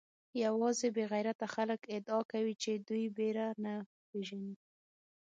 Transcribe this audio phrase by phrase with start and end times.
[0.43, 3.73] یوازې بې غیرته خلک ادعا کوي چې دوی بېره نه
[4.09, 4.53] پېژني.